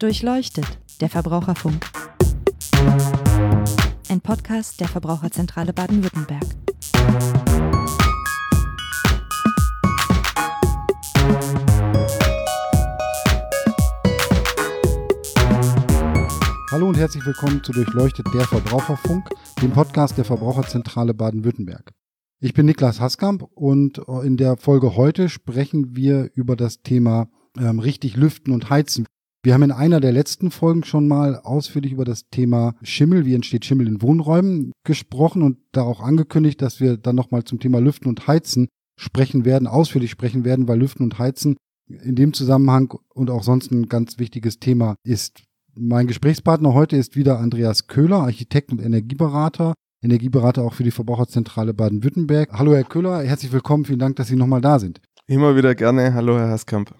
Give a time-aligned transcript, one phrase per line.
[0.00, 1.84] Durchleuchtet, der Verbraucherfunk.
[4.08, 6.44] Ein Podcast der Verbraucherzentrale Baden-Württemberg.
[16.70, 19.28] Hallo und herzlich willkommen zu Durchleuchtet der Verbraucherfunk,
[19.60, 21.90] dem Podcast der Verbraucherzentrale Baden-Württemberg.
[22.38, 27.26] Ich bin Niklas Haskamp und in der Folge heute sprechen wir über das Thema
[27.58, 29.04] ähm, richtig lüften und heizen.
[29.42, 33.34] Wir haben in einer der letzten Folgen schon mal ausführlich über das Thema Schimmel, wie
[33.34, 37.78] entsteht Schimmel in Wohnräumen gesprochen und da auch angekündigt, dass wir dann nochmal zum Thema
[37.78, 38.66] Lüften und Heizen
[38.98, 41.56] sprechen werden, ausführlich sprechen werden, weil Lüften und Heizen
[41.88, 45.44] in dem Zusammenhang und auch sonst ein ganz wichtiges Thema ist.
[45.74, 49.74] Mein Gesprächspartner heute ist wieder Andreas Köhler, Architekt und Energieberater.
[50.02, 52.50] Energieberater auch für die Verbraucherzentrale Baden-Württemberg.
[52.52, 55.00] Hallo Herr Köhler, herzlich willkommen, vielen Dank, dass Sie nochmal da sind.
[55.26, 56.14] Immer wieder gerne.
[56.14, 56.94] Hallo Herr Haskamp.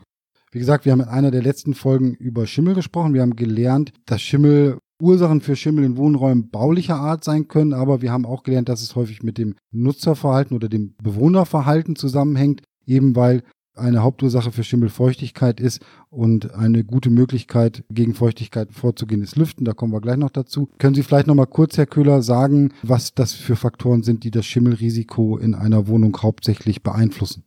[0.50, 3.14] Wie gesagt, wir haben in einer der letzten Folgen über Schimmel gesprochen.
[3.14, 8.02] Wir haben gelernt, dass Schimmel Ursachen für Schimmel in Wohnräumen baulicher Art sein können, aber
[8.02, 13.14] wir haben auch gelernt, dass es häufig mit dem Nutzerverhalten oder dem Bewohnerverhalten zusammenhängt, eben
[13.14, 13.42] weil
[13.78, 19.64] eine Hauptursache für Schimmelfeuchtigkeit ist und eine gute Möglichkeit gegen Feuchtigkeit vorzugehen ist Lüften.
[19.64, 20.69] Da kommen wir gleich noch dazu.
[20.78, 24.32] Können Sie vielleicht noch mal kurz, Herr Köhler, sagen, was das für Faktoren sind, die
[24.32, 27.44] das Schimmelrisiko in einer Wohnung hauptsächlich beeinflussen?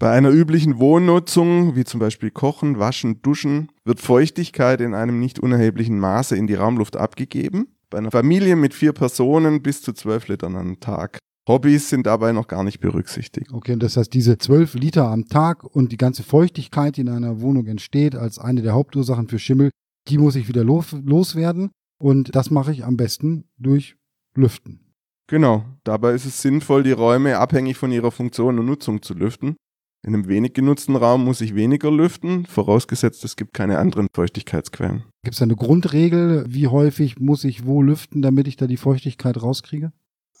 [0.00, 5.38] Bei einer üblichen Wohnnutzung, wie zum Beispiel Kochen, Waschen, Duschen, wird Feuchtigkeit in einem nicht
[5.38, 7.68] unerheblichen Maße in die Raumluft abgegeben.
[7.90, 11.18] Bei einer Familie mit vier Personen bis zu zwölf Litern am Tag.
[11.48, 13.52] Hobbys sind dabei noch gar nicht berücksichtigt.
[13.52, 17.08] Okay, und das heißt, diese zwölf Liter am Tag und die ganze Feuchtigkeit, die in
[17.10, 19.70] einer Wohnung entsteht, als eine der Hauptursachen für Schimmel,
[20.08, 21.70] die muss ich wieder los, loswerden.
[22.02, 23.96] Und das mache ich am besten durch
[24.34, 24.80] Lüften.
[25.28, 29.56] Genau, dabei ist es sinnvoll, die Räume abhängig von ihrer Funktion und Nutzung zu lüften.
[30.04, 35.04] In einem wenig genutzten Raum muss ich weniger lüften, vorausgesetzt es gibt keine anderen Feuchtigkeitsquellen.
[35.22, 39.40] Gibt es eine Grundregel, wie häufig muss ich wo lüften, damit ich da die Feuchtigkeit
[39.40, 39.92] rauskriege?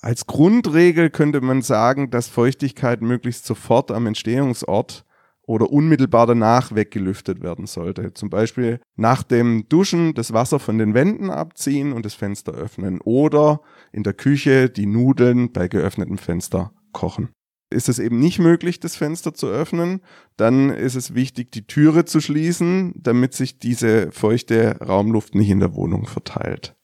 [0.02, 5.06] Als Grundregel könnte man sagen, dass Feuchtigkeit möglichst sofort am Entstehungsort
[5.46, 8.12] oder unmittelbar danach weggelüftet werden sollte.
[8.12, 13.00] Zum Beispiel nach dem Duschen das Wasser von den Wänden abziehen und das Fenster öffnen
[13.00, 17.30] oder in der Küche die Nudeln bei geöffnetem Fenster kochen.
[17.70, 20.00] Ist es eben nicht möglich, das Fenster zu öffnen,
[20.36, 25.60] dann ist es wichtig, die Türe zu schließen, damit sich diese feuchte Raumluft nicht in
[25.60, 26.76] der Wohnung verteilt.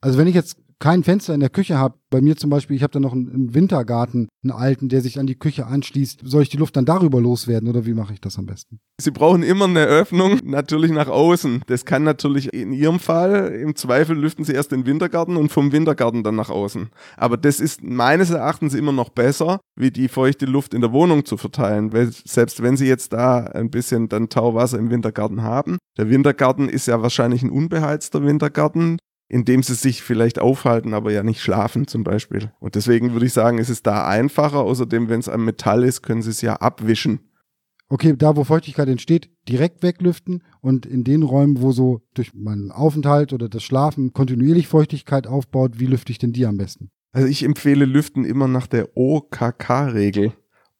[0.00, 2.84] Also wenn ich jetzt kein Fenster in der Küche habe, bei mir zum Beispiel, ich
[2.84, 6.48] habe da noch einen, Wintergarten, einen alten, der sich an die Küche anschließt, soll ich
[6.48, 8.78] die Luft dann darüber loswerden oder wie mache ich das am besten?
[9.00, 11.62] Sie brauchen immer eine Öffnung, natürlich nach außen.
[11.66, 15.72] Das kann natürlich in Ihrem Fall, im Zweifel lüften Sie erst den Wintergarten und vom
[15.72, 16.90] Wintergarten dann nach außen.
[17.16, 21.24] Aber das ist meines Erachtens immer noch besser, wie die feuchte Luft in der Wohnung
[21.24, 25.78] zu verteilen, weil selbst wenn Sie jetzt da ein bisschen dann Tauwasser im Wintergarten haben,
[25.98, 28.98] der Wintergarten ist ja wahrscheinlich ein unbeheizter Wintergarten,
[29.28, 32.52] in dem sie sich vielleicht aufhalten, aber ja nicht schlafen zum Beispiel.
[32.60, 34.60] Und deswegen würde ich sagen, ist es da einfacher.
[34.60, 37.20] Außerdem, wenn es am Metall ist, können sie es ja abwischen.
[37.88, 42.70] Okay, da wo Feuchtigkeit entsteht, direkt weglüften und in den Räumen, wo so durch meinen
[42.70, 46.90] Aufenthalt oder das Schlafen kontinuierlich Feuchtigkeit aufbaut, wie lüfte ich denn die am besten?
[47.12, 50.32] Also ich empfehle Lüften immer nach der OKK-Regel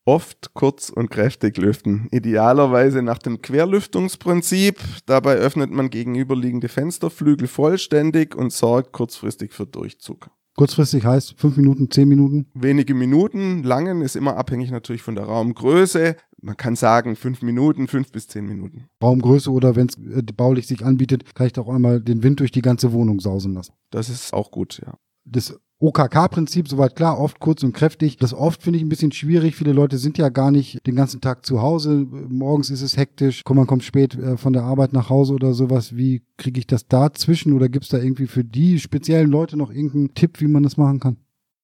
[0.04, 2.08] oft kurz und kräftig lüften.
[2.10, 4.78] Idealerweise nach dem Querlüftungsprinzip.
[5.06, 10.30] Dabei öffnet man gegenüberliegende Fensterflügel vollständig und sorgt kurzfristig für Durchzug.
[10.56, 12.46] Kurzfristig heißt fünf Minuten, zehn Minuten?
[12.54, 13.64] Wenige Minuten.
[13.64, 16.16] Langen ist immer abhängig natürlich von der Raumgröße.
[16.40, 18.84] Man kann sagen fünf Minuten, fünf bis zehn Minuten.
[19.02, 22.52] Raumgröße oder wenn es äh, baulich sich anbietet, kann ich doch einmal den Wind durch
[22.52, 23.72] die ganze Wohnung sausen lassen.
[23.90, 24.94] Das ist auch gut, ja.
[25.24, 28.16] Das OKK-Prinzip, soweit klar, oft kurz und kräftig.
[28.16, 29.56] Das oft finde ich ein bisschen schwierig.
[29.56, 32.06] Viele Leute sind ja gar nicht den ganzen Tag zu Hause.
[32.28, 35.96] Morgens ist es hektisch, man kommt spät äh, von der Arbeit nach Hause oder sowas.
[35.96, 39.70] Wie kriege ich das dazwischen oder gibt es da irgendwie für die speziellen Leute noch
[39.70, 41.16] irgendeinen Tipp, wie man das machen kann?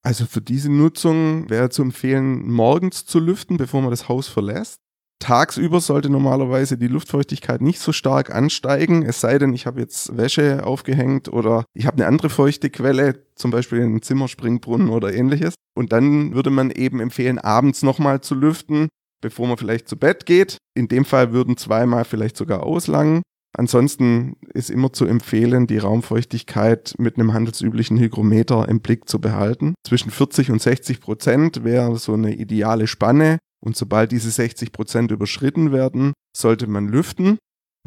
[0.03, 4.79] Also für diese Nutzung wäre zu empfehlen, morgens zu lüften, bevor man das Haus verlässt.
[5.21, 10.17] Tagsüber sollte normalerweise die Luftfeuchtigkeit nicht so stark ansteigen, es sei denn, ich habe jetzt
[10.17, 15.53] Wäsche aufgehängt oder ich habe eine andere feuchte Quelle, zum Beispiel einen Zimmerspringbrunnen oder ähnliches.
[15.75, 18.89] Und dann würde man eben empfehlen, abends nochmal zu lüften,
[19.21, 20.57] bevor man vielleicht zu Bett geht.
[20.75, 23.21] In dem Fall würden zweimal vielleicht sogar auslangen.
[23.53, 29.75] Ansonsten ist immer zu empfehlen, die Raumfeuchtigkeit mit einem handelsüblichen Hygrometer im Blick zu behalten.
[29.85, 33.39] Zwischen 40 und 60 Prozent wäre so eine ideale Spanne.
[33.63, 37.37] Und sobald diese 60 Prozent überschritten werden, sollte man lüften.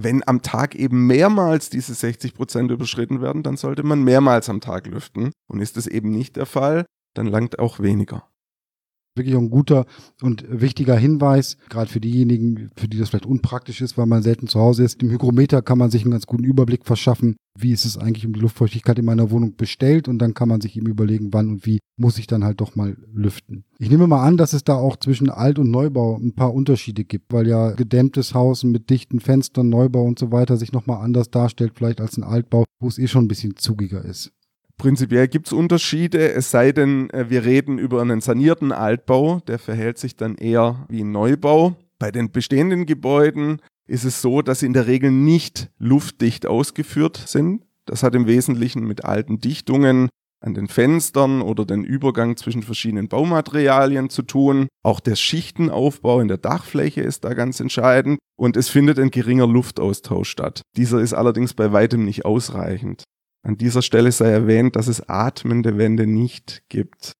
[0.00, 4.60] Wenn am Tag eben mehrmals diese 60 Prozent überschritten werden, dann sollte man mehrmals am
[4.60, 5.32] Tag lüften.
[5.48, 6.84] Und ist das eben nicht der Fall,
[7.14, 8.28] dann langt auch weniger.
[9.16, 9.86] Wirklich ein guter
[10.22, 14.48] und wichtiger Hinweis, gerade für diejenigen, für die das vielleicht unpraktisch ist, weil man selten
[14.48, 15.02] zu Hause ist.
[15.02, 18.32] Im Hygrometer kann man sich einen ganz guten Überblick verschaffen, wie ist es eigentlich um
[18.32, 21.66] die Luftfeuchtigkeit in meiner Wohnung bestellt und dann kann man sich eben überlegen, wann und
[21.66, 23.64] wie muss ich dann halt doch mal lüften.
[23.78, 27.04] Ich nehme mal an, dass es da auch zwischen Alt- und Neubau ein paar Unterschiede
[27.04, 31.30] gibt, weil ja gedämmtes Haus mit dichten Fenstern, Neubau und so weiter sich nochmal anders
[31.30, 34.32] darstellt, vielleicht als ein Altbau, wo es eh schon ein bisschen zugiger ist.
[34.84, 39.58] Prinzipiell gibt es Unterschiede, es sei denn, äh, wir reden über einen sanierten Altbau, der
[39.58, 41.74] verhält sich dann eher wie ein Neubau.
[41.98, 47.16] Bei den bestehenden Gebäuden ist es so, dass sie in der Regel nicht luftdicht ausgeführt
[47.16, 47.62] sind.
[47.86, 50.10] Das hat im Wesentlichen mit alten Dichtungen
[50.40, 54.68] an den Fenstern oder den Übergang zwischen verschiedenen Baumaterialien zu tun.
[54.82, 59.46] Auch der Schichtenaufbau in der Dachfläche ist da ganz entscheidend und es findet ein geringer
[59.46, 60.60] Luftaustausch statt.
[60.76, 63.04] Dieser ist allerdings bei weitem nicht ausreichend.
[63.44, 67.12] An dieser Stelle sei erwähnt, dass es atmende Wände nicht gibt.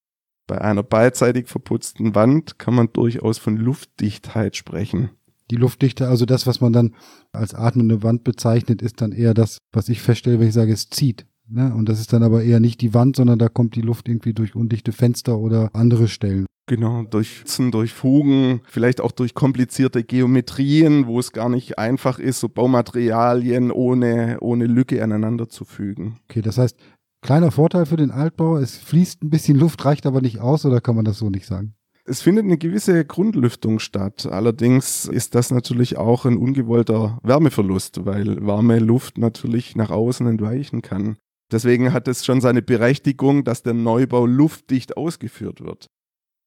[0.47, 5.11] Bei einer beidseitig verputzten Wand kann man durchaus von Luftdichtheit sprechen.
[5.50, 6.94] Die Luftdichte, also das, was man dann
[7.32, 10.88] als atmende Wand bezeichnet, ist dann eher das, was ich feststelle, wenn ich sage, es
[10.88, 11.26] zieht.
[11.47, 11.75] Ne?
[11.75, 14.32] Und das ist dann aber eher nicht die Wand, sondern da kommt die Luft irgendwie
[14.32, 16.47] durch undichte Fenster oder andere Stellen.
[16.66, 22.19] Genau, durch Pfützen, durch Fugen, vielleicht auch durch komplizierte Geometrien, wo es gar nicht einfach
[22.19, 26.20] ist, so Baumaterialien ohne, ohne Lücke aneinander zu fügen.
[26.28, 26.78] Okay, das heißt,
[27.20, 30.81] kleiner Vorteil für den Altbau, es fließt ein bisschen Luft, reicht aber nicht aus, oder
[30.81, 31.75] kann man das so nicht sagen?
[32.06, 34.26] Es findet eine gewisse Grundlüftung statt.
[34.26, 40.82] Allerdings ist das natürlich auch ein ungewollter Wärmeverlust, weil warme Luft natürlich nach außen entweichen
[40.82, 41.17] kann.
[41.50, 45.88] Deswegen hat es schon seine Berechtigung, dass der Neubau luftdicht ausgeführt wird.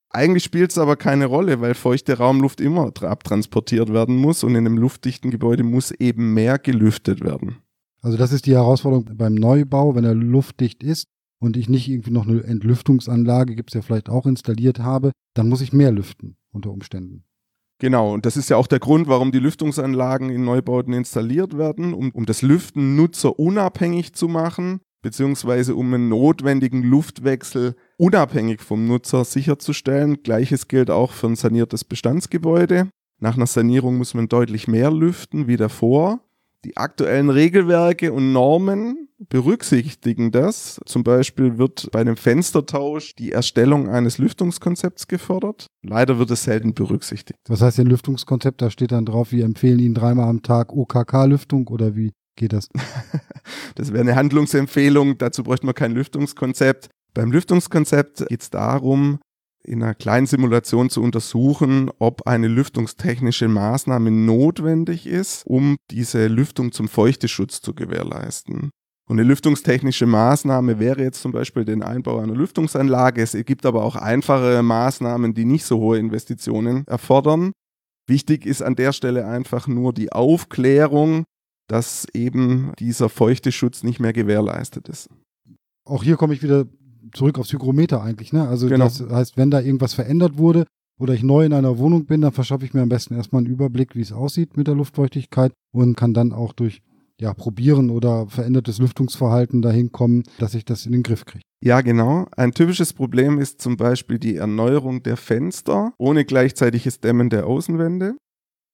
[0.10, 4.66] Eigentlich spielt es aber keine Rolle, weil feuchte Raumluft immer abtransportiert werden muss und in
[4.66, 7.58] einem luftdichten Gebäude muss eben mehr gelüftet werden.
[8.02, 11.08] Also das ist die Herausforderung beim Neubau, wenn er luftdicht ist
[11.40, 15.50] und ich nicht irgendwie noch eine Entlüftungsanlage, gibt es ja vielleicht auch installiert habe, dann
[15.50, 17.24] muss ich mehr lüften unter Umständen.
[17.80, 21.94] Genau, und das ist ja auch der Grund, warum die Lüftungsanlagen in Neubauten installiert werden,
[21.94, 29.24] um, um das Lüften nutzerunabhängig zu machen beziehungsweise um einen notwendigen Luftwechsel unabhängig vom Nutzer
[29.24, 30.22] sicherzustellen.
[30.22, 32.90] Gleiches gilt auch für ein saniertes Bestandsgebäude.
[33.22, 36.20] Nach einer Sanierung muss man deutlich mehr lüften wie davor.
[36.66, 40.82] Die aktuellen Regelwerke und Normen berücksichtigen das.
[40.86, 45.68] Zum Beispiel wird bei einem Fenstertausch die Erstellung eines Lüftungskonzepts gefordert.
[45.84, 47.40] Leider wird es selten berücksichtigt.
[47.48, 48.62] Was heißt denn Lüftungskonzept?
[48.62, 52.12] Da steht dann drauf, wir empfehlen Ihnen dreimal am Tag OKK-Lüftung oder wie?
[52.38, 52.70] Geht das?
[53.76, 55.18] das wäre eine Handlungsempfehlung.
[55.18, 56.90] Dazu bräuchte man kein Lüftungskonzept.
[57.14, 59.20] Beim Lüftungskonzept geht es darum,
[59.64, 66.72] in einer kleinen Simulation zu untersuchen, ob eine lüftungstechnische Maßnahme notwendig ist, um diese Lüftung
[66.72, 68.72] zum Feuchteschutz zu gewährleisten.
[69.10, 73.22] Und eine lüftungstechnische Maßnahme wäre jetzt zum Beispiel den Einbau einer Lüftungsanlage.
[73.22, 77.52] Es gibt aber auch einfache Maßnahmen, die nicht so hohe Investitionen erfordern.
[78.06, 81.26] Wichtig ist an der Stelle einfach nur die Aufklärung
[81.68, 85.10] dass eben dieser feuchte Schutz nicht mehr gewährleistet ist.
[85.86, 86.66] Auch hier komme ich wieder
[87.14, 88.34] zurück aufs Hygrometer eigentlich.
[88.34, 88.48] Ne?
[88.48, 88.86] Also genau.
[88.86, 90.66] das heißt, wenn da irgendwas verändert wurde
[91.00, 93.52] oder ich neu in einer Wohnung bin, dann verschaffe ich mir am besten erstmal einen
[93.52, 96.82] Überblick, wie es aussieht mit der Luftfeuchtigkeit und kann dann auch durch
[97.20, 101.44] ja, probieren oder verändertes Lüftungsverhalten dahin kommen, dass ich das in den Griff kriege.
[101.64, 102.28] Ja, genau.
[102.36, 108.16] Ein typisches Problem ist zum Beispiel die Erneuerung der Fenster ohne gleichzeitiges Dämmen der Außenwände.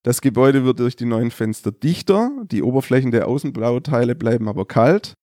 [0.04, 5.14] Das Gebäude wird durch die neuen Fenster dichter, die Oberflächen der Außenbauteile bleiben aber kalt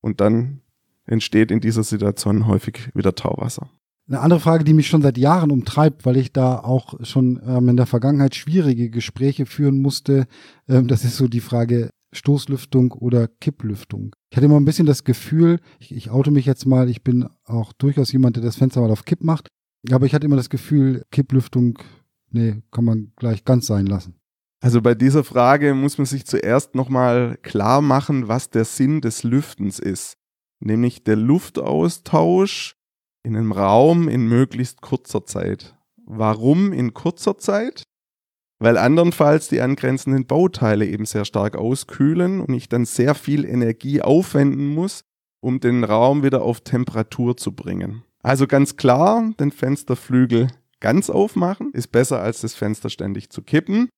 [0.00, 0.60] und dann
[1.06, 3.70] entsteht in dieser Situation häufig wieder Tauwasser.
[4.08, 7.70] Eine andere Frage, die mich schon seit Jahren umtreibt, weil ich da auch schon ähm,
[7.70, 10.26] in der Vergangenheit schwierige Gespräche führen musste,
[10.68, 14.14] ähm, das ist so die Frage Stoßlüftung oder Kipplüftung.
[14.30, 17.28] Ich hatte immer ein bisschen das Gefühl, ich, ich oute mich jetzt mal, ich bin
[17.44, 19.48] auch durchaus jemand, der das Fenster mal auf Kipp macht,
[19.90, 21.78] aber ich hatte immer das Gefühl, Kipplüftung,
[22.30, 24.16] nee, kann man gleich ganz sein lassen.
[24.64, 29.22] Also bei dieser Frage muss man sich zuerst nochmal klar machen, was der Sinn des
[29.22, 30.16] Lüftens ist.
[30.58, 32.74] Nämlich der Luftaustausch
[33.22, 35.76] in einem Raum in möglichst kurzer Zeit.
[36.06, 37.82] Warum in kurzer Zeit?
[38.58, 44.00] Weil andernfalls die angrenzenden Bauteile eben sehr stark auskühlen und ich dann sehr viel Energie
[44.00, 45.02] aufwenden muss,
[45.42, 48.02] um den Raum wieder auf Temperatur zu bringen.
[48.22, 50.48] Also ganz klar, den Fensterflügel
[50.80, 53.90] ganz aufmachen ist besser als das Fenster ständig zu kippen.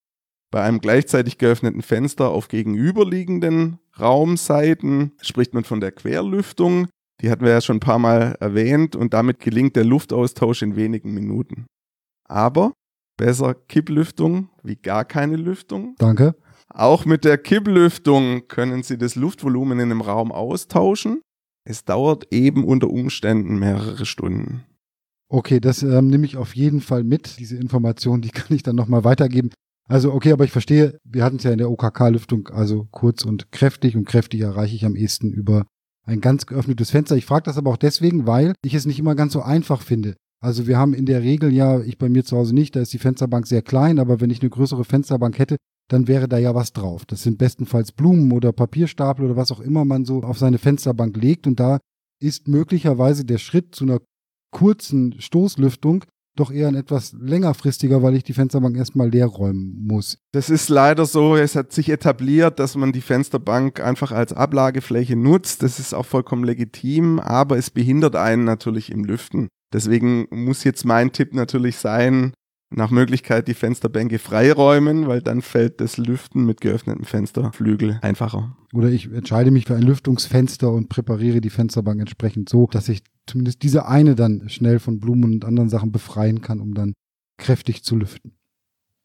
[0.50, 6.88] Bei einem gleichzeitig geöffneten Fenster auf gegenüberliegenden Raumseiten spricht man von der Querlüftung.
[7.20, 10.76] Die hatten wir ja schon ein paar Mal erwähnt und damit gelingt der Luftaustausch in
[10.76, 11.66] wenigen Minuten.
[12.28, 12.72] Aber
[13.16, 15.94] besser Kipplüftung wie gar keine Lüftung.
[15.98, 16.34] Danke.
[16.68, 21.22] Auch mit der Kipplüftung können Sie das Luftvolumen in einem Raum austauschen.
[21.64, 24.64] Es dauert eben unter Umständen mehrere Stunden.
[25.28, 27.38] Okay, das ähm, nehme ich auf jeden Fall mit.
[27.38, 29.50] Diese Information, die kann ich dann nochmal weitergeben.
[29.88, 33.52] Also okay, aber ich verstehe, wir hatten es ja in der OKK-Lüftung, also kurz und
[33.52, 35.66] kräftig und kräftig erreiche ich am ehesten über
[36.04, 37.16] ein ganz geöffnetes Fenster.
[37.16, 40.16] Ich frage das aber auch deswegen, weil ich es nicht immer ganz so einfach finde.
[40.40, 42.92] Also wir haben in der Regel ja, ich bei mir zu Hause nicht, da ist
[42.92, 45.56] die Fensterbank sehr klein, aber wenn ich eine größere Fensterbank hätte,
[45.88, 47.04] dann wäre da ja was drauf.
[47.06, 51.16] Das sind bestenfalls Blumen oder Papierstapel oder was auch immer man so auf seine Fensterbank
[51.16, 51.78] legt und da
[52.20, 54.00] ist möglicherweise der Schritt zu einer
[54.50, 56.04] kurzen Stoßlüftung
[56.36, 60.18] doch eher ein etwas längerfristiger, weil ich die Fensterbank erstmal leer räumen muss.
[60.32, 65.16] Das ist leider so, es hat sich etabliert, dass man die Fensterbank einfach als Ablagefläche
[65.16, 65.62] nutzt.
[65.62, 69.48] Das ist auch vollkommen legitim, aber es behindert einen natürlich im Lüften.
[69.72, 72.32] Deswegen muss jetzt mein Tipp natürlich sein,
[72.76, 78.56] nach Möglichkeit die Fensterbänke freiräumen, weil dann fällt das Lüften mit geöffnetem Fensterflügel einfacher.
[78.72, 83.02] Oder ich entscheide mich für ein Lüftungsfenster und präpariere die Fensterbank entsprechend so, dass ich
[83.26, 86.92] zumindest diese eine dann schnell von Blumen und anderen Sachen befreien kann, um dann
[87.38, 88.32] kräftig zu lüften.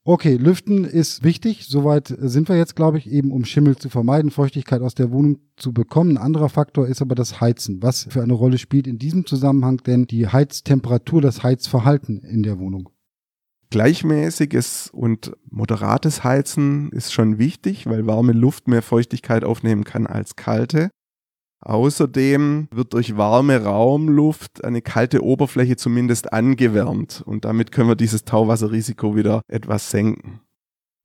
[0.03, 1.67] Okay, Lüften ist wichtig.
[1.67, 5.37] Soweit sind wir jetzt, glaube ich, eben um Schimmel zu vermeiden, Feuchtigkeit aus der Wohnung
[5.57, 6.17] zu bekommen.
[6.17, 7.83] Ein anderer Faktor ist aber das Heizen.
[7.83, 12.57] Was für eine Rolle spielt in diesem Zusammenhang denn die Heiztemperatur, das Heizverhalten in der
[12.57, 12.89] Wohnung?
[13.71, 20.35] Gleichmäßiges und moderates Heizen ist schon wichtig, weil warme Luft mehr Feuchtigkeit aufnehmen kann als
[20.35, 20.89] kalte.
[21.61, 28.25] Außerdem wird durch warme Raumluft eine kalte Oberfläche zumindest angewärmt und damit können wir dieses
[28.25, 30.41] Tauwasserrisiko wieder etwas senken.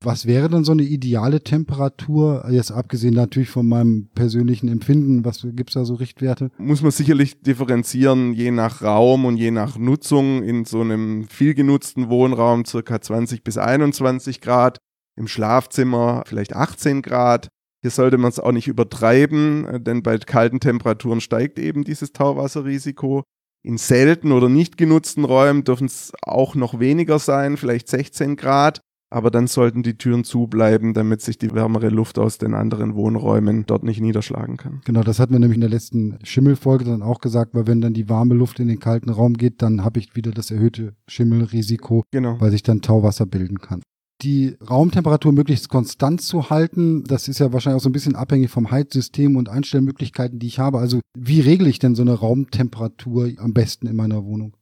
[0.03, 5.47] Was wäre dann so eine ideale Temperatur, jetzt abgesehen natürlich von meinem persönlichen Empfinden, was
[5.53, 6.51] gibt's da so Richtwerte?
[6.59, 10.43] Muss man sicherlich differenzieren, je nach Raum und je nach Nutzung.
[10.43, 14.77] In so einem viel genutzten Wohnraum circa 20 bis 21 Grad,
[15.17, 17.47] im Schlafzimmer vielleicht 18 Grad.
[17.81, 23.23] Hier sollte man es auch nicht übertreiben, denn bei kalten Temperaturen steigt eben dieses Tauwasserrisiko.
[23.63, 28.79] In selten oder nicht genutzten Räumen dürfen es auch noch weniger sein, vielleicht 16 Grad.
[29.09, 33.65] Aber dann sollten die Türen zubleiben, damit sich die wärmere Luft aus den anderen Wohnräumen
[33.65, 34.81] dort nicht niederschlagen kann.
[34.85, 37.93] Genau, das hatten wir nämlich in der letzten Schimmelfolge dann auch gesagt, weil wenn dann
[37.93, 42.03] die warme Luft in den kalten Raum geht, dann habe ich wieder das erhöhte Schimmelrisiko,
[42.11, 42.39] genau.
[42.41, 43.81] weil sich dann Tauwasser bilden kann
[44.21, 47.03] die Raumtemperatur möglichst konstant zu halten.
[47.03, 50.59] Das ist ja wahrscheinlich auch so ein bisschen abhängig vom Heizsystem und Einstellmöglichkeiten, die ich
[50.59, 50.79] habe.
[50.79, 54.55] Also wie regle ich denn so eine Raumtemperatur am besten in meiner Wohnung?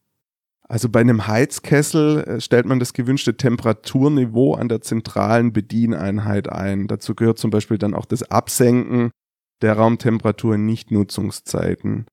[0.68, 6.88] Also bei einem Heizkessel äh, stellt man das gewünschte Temperaturniveau an der zentralen Bedieneinheit ein.
[6.88, 9.12] Dazu gehört zum Beispiel dann auch das Absenken
[9.62, 12.06] der Raumtemperatur in Nichtnutzungszeiten.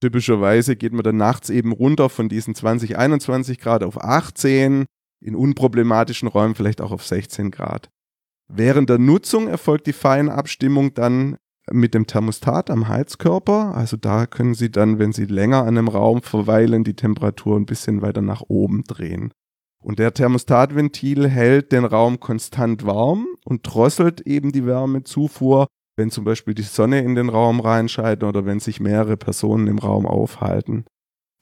[0.00, 4.84] Typischerweise geht man dann nachts eben runter von diesen 20, 21 Grad auf 18
[5.24, 7.88] in unproblematischen Räumen vielleicht auch auf 16 Grad.
[8.48, 11.36] Während der Nutzung erfolgt die Feinabstimmung dann
[11.72, 13.74] mit dem Thermostat am Heizkörper.
[13.74, 17.66] Also da können Sie dann, wenn Sie länger an einem Raum verweilen, die Temperatur ein
[17.66, 19.32] bisschen weiter nach oben drehen.
[19.82, 26.24] Und der Thermostatventil hält den Raum konstant warm und drosselt eben die Wärmezufuhr, wenn zum
[26.24, 30.84] Beispiel die Sonne in den Raum reinscheidet oder wenn sich mehrere Personen im Raum aufhalten.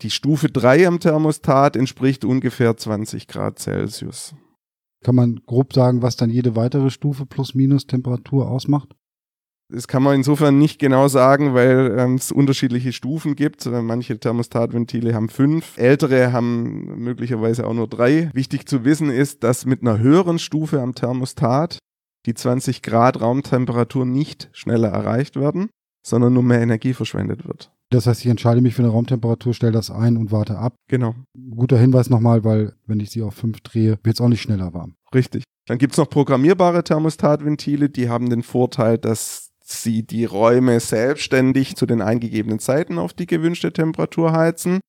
[0.03, 4.35] Die Stufe 3 am Thermostat entspricht ungefähr 20 Grad Celsius.
[5.03, 8.95] Kann man grob sagen, was dann jede weitere Stufe plus minus Temperatur ausmacht?
[9.73, 13.65] Das kann man insofern nicht genau sagen, weil ähm, es unterschiedliche Stufen gibt.
[13.67, 18.31] Äh, manche Thermostatventile haben fünf, ältere haben möglicherweise auch nur drei.
[18.35, 21.79] Wichtig zu wissen ist, dass mit einer höheren Stufe am Thermostat
[22.27, 25.71] die 20 Grad Raumtemperatur nicht schneller erreicht werden,
[26.07, 27.71] sondern nur mehr Energie verschwendet wird.
[27.91, 30.75] Das heißt, ich entscheide mich für eine Raumtemperatur, stelle das ein und warte ab.
[30.89, 31.15] Genau.
[31.51, 34.75] Guter Hinweis nochmal, weil wenn ich sie auf 5 drehe, wird es auch nicht schneller
[34.75, 34.97] warm.
[35.15, 35.45] Richtig.
[35.67, 39.44] Dann gibt es noch programmierbare Thermostatventile, die haben den Vorteil, dass
[39.83, 44.81] sie die Räume selbstständig zu den eingegebenen Zeiten auf die gewünschte Temperatur heizen.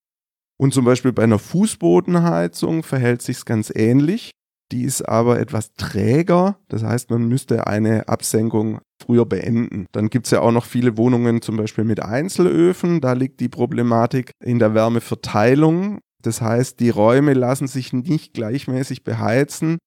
[0.57, 4.31] Und zum Beispiel bei einer Fußbodenheizung verhält sich ganz ähnlich.
[4.71, 6.57] Die ist aber etwas träger.
[6.69, 9.85] Das heißt, man müsste eine Absenkung früher beenden.
[9.91, 13.01] Dann gibt es ja auch noch viele Wohnungen, zum Beispiel mit Einzelöfen.
[13.01, 15.99] Da liegt die Problematik in der Wärmeverteilung.
[16.21, 19.77] Das heißt, die Räume lassen sich nicht gleichmäßig beheizen,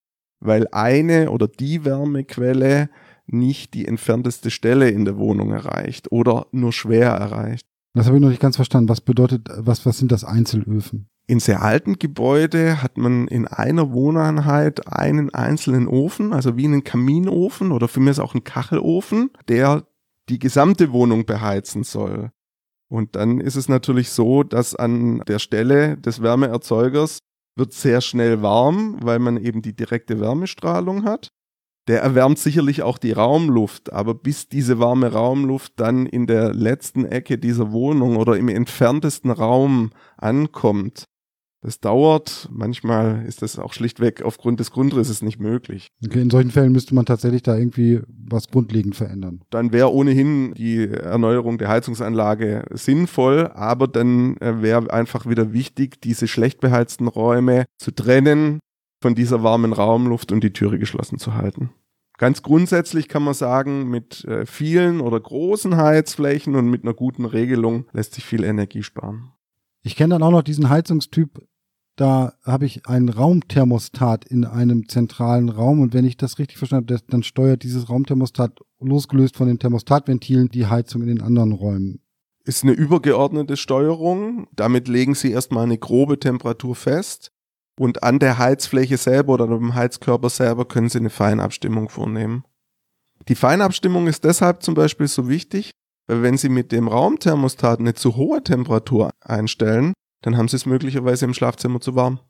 [0.40, 2.90] weil eine oder die Wärmequelle
[3.33, 7.67] nicht die entfernteste Stelle in der Wohnung erreicht oder nur schwer erreicht.
[7.95, 8.89] Das habe ich noch nicht ganz verstanden.
[8.89, 11.09] Was bedeutet, was, was sind das Einzelöfen?
[11.27, 16.85] In sehr alten Gebäude hat man in einer Wohneinheit einen einzelnen Ofen, also wie einen
[16.85, 19.87] Kaminofen oder für mich ist auch ein Kachelofen, der
[20.29, 22.31] die gesamte Wohnung beheizen soll.
[22.91, 27.19] Und dann ist es natürlich so, dass an der Stelle des Wärmeerzeugers
[27.57, 31.31] wird sehr schnell warm, weil man eben die direkte Wärmestrahlung hat.
[31.88, 37.07] Der erwärmt sicherlich auch die Raumluft, aber bis diese warme Raumluft dann in der letzten
[37.07, 41.04] Ecke dieser Wohnung oder im entferntesten Raum ankommt,
[41.61, 42.49] Das dauert.
[42.52, 45.88] Manchmal ist das auch schlichtweg aufgrund des Grundrisses nicht möglich.
[46.04, 49.40] Okay, in solchen Fällen müsste man tatsächlich da irgendwie was grundlegend verändern.
[49.50, 56.00] Dann wäre ohnehin die Erneuerung der Heizungsanlage sinnvoll, aber dann äh, wäre einfach wieder wichtig,
[56.00, 58.61] diese schlecht beheizten Räume zu trennen
[59.00, 61.71] von dieser warmen Raumluft und die Türe geschlossen zu halten.
[62.19, 67.25] Ganz grundsätzlich kann man sagen, mit äh, vielen oder großen Heizflächen und mit einer guten
[67.25, 69.31] Regelung lässt sich viel Energie sparen.
[69.83, 71.40] Ich kenne dann auch noch diesen Heizungstyp,
[71.99, 76.95] da habe ich einen Raumthermostat in einem zentralen Raum und wenn ich das richtig verstanden
[76.95, 82.00] habe, dann steuert dieses Raumthermostat losgelöst von den Thermostatventilen die Heizung in den anderen Räumen.
[82.45, 84.47] Ist eine übergeordnete Steuerung.
[84.55, 87.33] Damit legen Sie erstmal eine grobe Temperatur fest
[87.79, 92.45] und an der Heizfläche selber oder dem Heizkörper selber können Sie eine Feinabstimmung vornehmen.
[93.29, 95.71] Die Feinabstimmung ist deshalb zum Beispiel so wichtig,
[96.07, 99.93] weil wenn Sie mit dem Raumthermostat eine zu hohe Temperatur einstellen,
[100.23, 102.21] dann haben Sie es möglicherweise im Schlafzimmer zu warm.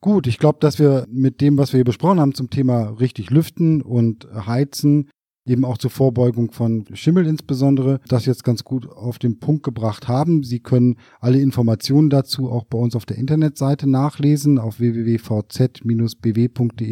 [0.00, 3.30] Gut, ich glaube, dass wir mit dem, was wir hier besprochen haben zum Thema richtig
[3.30, 5.08] lüften und heizen,
[5.46, 10.08] eben auch zur Vorbeugung von Schimmel insbesondere, das jetzt ganz gut auf den Punkt gebracht
[10.08, 10.42] haben.
[10.42, 16.18] Sie können alle Informationen dazu auch bei uns auf der Internetseite nachlesen auf www.vz-bw.de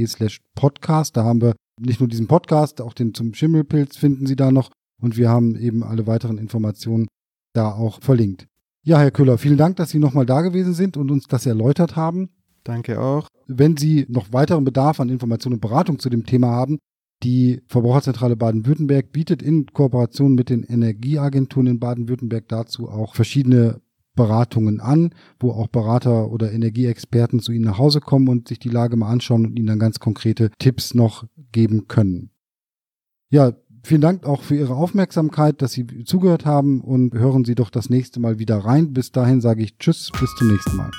[0.06, 1.16] slash podcast.
[1.16, 4.70] Da haben wir nicht nur diesen Podcast, auch den zum Schimmelpilz finden Sie da noch
[5.00, 7.08] und wir haben eben alle weiteren Informationen
[7.54, 8.46] da auch verlinkt.
[8.84, 11.96] Ja, Herr Köhler, vielen Dank, dass Sie nochmal da gewesen sind und uns das erläutert
[11.96, 12.30] haben.
[12.64, 13.28] Danke auch.
[13.46, 16.78] Wenn Sie noch weiteren Bedarf an Informationen und Beratung zu dem Thema haben,
[17.22, 23.80] die Verbraucherzentrale Baden-Württemberg bietet in Kooperation mit den Energieagenturen in Baden-Württemberg dazu auch verschiedene
[24.14, 28.68] Beratungen an, wo auch Berater oder Energieexperten zu Ihnen nach Hause kommen und sich die
[28.68, 32.30] Lage mal anschauen und Ihnen dann ganz konkrete Tipps noch geben können.
[33.30, 33.52] Ja,
[33.84, 37.90] Vielen Dank auch für Ihre Aufmerksamkeit, dass Sie zugehört haben und hören Sie doch das
[37.90, 38.92] nächste Mal wieder rein.
[38.92, 40.90] Bis dahin sage ich Tschüss, bis zum nächsten Mal.